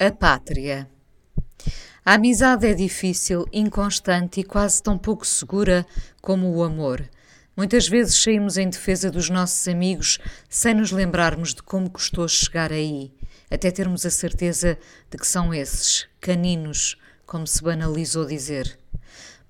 [0.00, 0.88] A pátria.
[2.04, 5.84] A amizade é difícil, inconstante e quase tão pouco segura
[6.22, 7.10] como o amor.
[7.56, 12.70] Muitas vezes saímos em defesa dos nossos amigos sem nos lembrarmos de como custou chegar
[12.70, 13.12] aí,
[13.50, 14.78] até termos a certeza
[15.10, 18.77] de que são esses, caninos, como se banalizou dizer.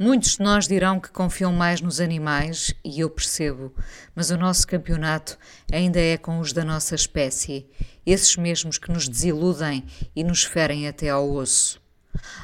[0.01, 3.75] Muitos de nós dirão que confiam mais nos animais, e eu percebo,
[4.15, 5.37] mas o nosso campeonato
[5.73, 7.67] ainda é com os da nossa espécie,
[8.07, 11.83] esses mesmos que nos desiludem e nos ferem até ao osso.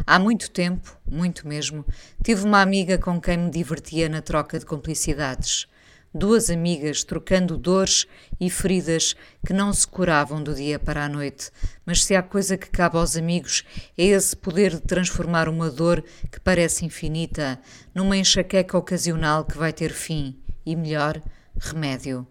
[0.04, 1.86] Há muito tempo, muito mesmo,
[2.24, 5.68] tive uma amiga com quem me divertia na troca de complicidades
[6.14, 8.06] duas amigas trocando dores
[8.40, 11.50] e feridas que não se curavam do dia para a noite.
[11.84, 13.64] Mas se há coisa que cabe aos amigos
[13.98, 17.58] é esse poder de transformar uma dor que parece infinita
[17.94, 21.20] numa enxaqueca ocasional que vai ter fim e, melhor,
[21.58, 22.26] remédio.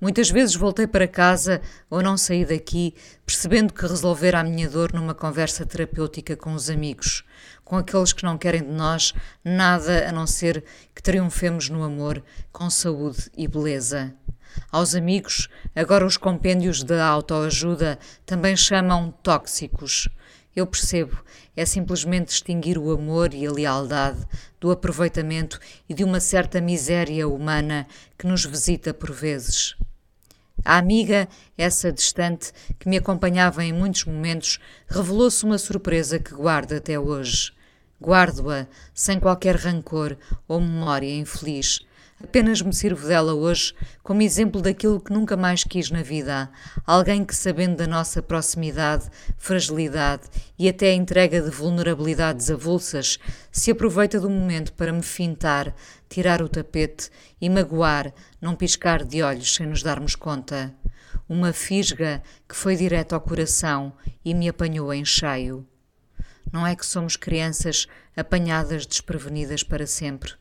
[0.00, 1.60] Muitas vezes voltei para casa
[1.90, 2.94] ou não saí daqui,
[3.26, 7.24] percebendo que resolver a minha dor numa conversa terapêutica com os amigos,
[7.64, 9.12] com aqueles que não querem de nós
[9.44, 14.14] nada a não ser que triunfemos no amor, com saúde e beleza.
[14.70, 20.08] Aos amigos, agora os compêndios da autoajuda também chamam tóxicos.
[20.58, 21.16] Eu percebo,
[21.56, 24.26] é simplesmente distinguir o amor e a lealdade
[24.58, 27.86] do aproveitamento e de uma certa miséria humana
[28.18, 29.76] que nos visita por vezes.
[30.64, 36.72] A amiga, essa distante, que me acompanhava em muitos momentos, revelou-se uma surpresa que guardo
[36.72, 37.52] até hoje.
[38.02, 40.16] Guardo-a sem qualquer rancor
[40.48, 41.86] ou memória infeliz.
[42.22, 46.50] Apenas me sirvo dela hoje como exemplo daquilo que nunca mais quis na vida.
[46.84, 50.24] Alguém que, sabendo da nossa proximidade, fragilidade
[50.58, 53.20] e até entrega de vulnerabilidades avulsas,
[53.52, 55.72] se aproveita do momento para me fintar,
[56.08, 57.08] tirar o tapete
[57.40, 60.74] e magoar, não piscar de olhos sem nos darmos conta.
[61.28, 63.92] Uma fisga que foi direto ao coração
[64.24, 65.64] e me apanhou em cheio.
[66.52, 67.86] Não é que somos crianças
[68.16, 70.32] apanhadas desprevenidas para sempre.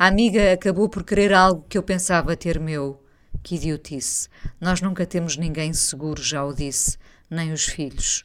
[0.00, 3.04] A amiga acabou por querer algo que eu pensava ter meu.
[3.42, 4.30] Que idiotice.
[4.58, 6.96] Nós nunca temos ninguém seguro, já o disse,
[7.28, 8.24] nem os filhos.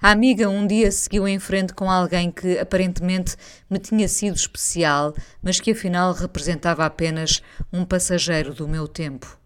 [0.00, 3.36] A amiga um dia seguiu em frente com alguém que aparentemente
[3.68, 9.38] me tinha sido especial, mas que afinal representava apenas um passageiro do meu tempo.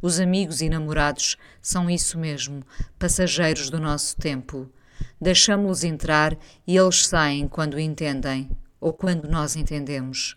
[0.00, 2.62] Os amigos e namorados são isso mesmo,
[2.98, 4.70] passageiros do nosso tempo.
[5.20, 6.34] Deixamos-los entrar
[6.66, 8.48] e eles saem quando entendem
[8.84, 10.36] ou quando nós entendemos.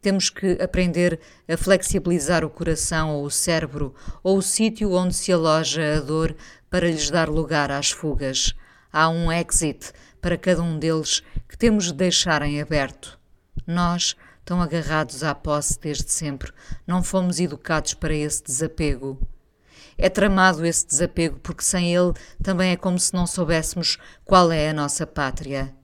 [0.00, 5.30] Temos que aprender a flexibilizar o coração ou o cérebro ou o sítio onde se
[5.30, 6.34] aloja a dor
[6.70, 8.54] para lhes dar lugar às fugas.
[8.90, 9.92] Há um exit
[10.22, 13.20] para cada um deles que temos de deixar em aberto.
[13.66, 16.50] Nós, tão agarrados à posse desde sempre,
[16.86, 19.20] não fomos educados para esse desapego.
[19.98, 24.70] É tramado esse desapego porque sem ele também é como se não soubéssemos qual é
[24.70, 25.74] a nossa pátria.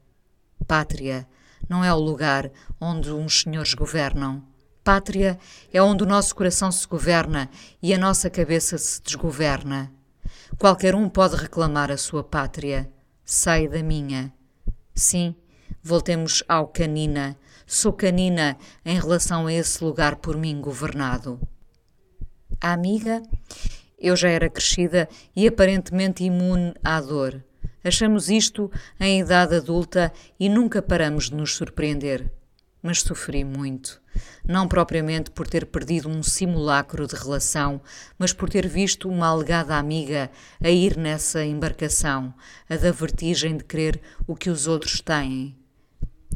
[0.67, 1.29] Pátria
[1.69, 4.43] não é o lugar onde uns senhores governam.
[4.83, 5.39] Pátria
[5.73, 7.51] é onde o nosso coração se governa
[7.83, 9.93] e a nossa cabeça se desgoverna.
[10.59, 12.91] Qualquer um pode reclamar a sua pátria.
[13.25, 14.33] Sai da minha.
[14.95, 15.35] Sim,
[15.83, 17.37] voltemos ao canina.
[17.67, 21.39] Sou canina em relação a esse lugar por mim governado.
[22.61, 23.23] A amiga,
[23.99, 27.45] eu já era crescida e aparentemente imune à dor.
[27.83, 32.31] Achamos isto em idade adulta e nunca paramos de nos surpreender.
[32.83, 34.01] Mas sofri muito.
[34.45, 37.81] Não propriamente por ter perdido um simulacro de relação,
[38.19, 40.31] mas por ter visto uma alegada amiga
[40.61, 42.35] a ir nessa embarcação,
[42.69, 45.57] a da vertigem de querer o que os outros têm.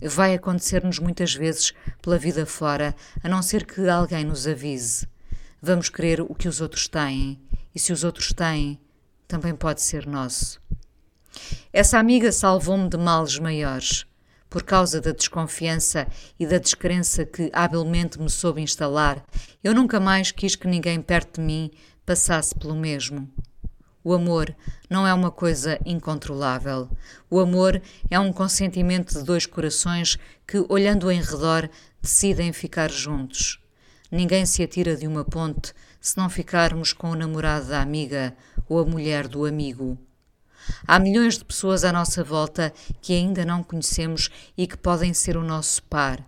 [0.01, 5.07] Vai acontecer-nos muitas vezes pela vida fora, a não ser que alguém nos avise.
[5.61, 7.41] Vamos querer o que os outros têm,
[7.75, 8.81] e se os outros têm,
[9.29, 10.62] também pode ser nosso.
[11.73, 14.07] Essa amiga salvou-me de males maiores.
[14.51, 16.07] Por causa da desconfiança
[16.39, 19.25] e da descrença que habilmente me soube instalar,
[19.65, 21.71] eu nunca mais quis que ninguém perto de mim
[22.05, 23.31] passasse pelo mesmo.
[24.05, 24.55] O amor
[24.91, 26.91] não é uma coisa incontrolável.
[27.31, 27.81] O amor
[28.11, 31.71] é um consentimento de dois corações que, olhando em redor,
[32.01, 33.61] decidem ficar juntos.
[34.11, 38.37] Ninguém se atira de uma ponte se não ficarmos com o namorado da amiga
[38.69, 39.97] ou a mulher do amigo.
[40.87, 45.37] Há milhões de pessoas à nossa volta que ainda não conhecemos e que podem ser
[45.37, 46.23] o nosso par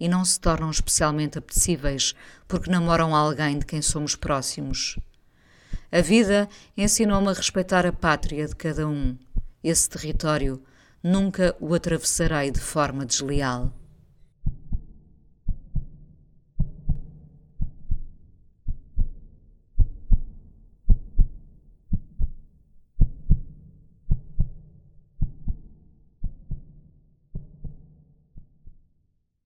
[0.00, 2.14] e não se tornam especialmente apetecíveis
[2.46, 4.98] porque namoram alguém de quem somos próximos.
[5.90, 9.16] A vida ensinou-me a respeitar a pátria de cada um.
[9.64, 10.62] Esse território
[11.02, 13.72] nunca o atravessarei de forma desleal.